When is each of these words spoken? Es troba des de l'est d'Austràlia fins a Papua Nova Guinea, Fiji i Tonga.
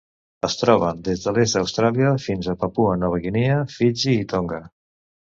Es 0.47 0.53
troba 0.59 0.87
des 1.07 1.25
de 1.25 1.33
l'est 1.37 1.57
d'Austràlia 1.57 2.13
fins 2.23 2.49
a 2.49 2.55
Papua 2.63 2.95
Nova 3.01 3.19
Guinea, 3.25 3.59
Fiji 3.75 4.15
i 4.15 4.25
Tonga. 4.33 4.59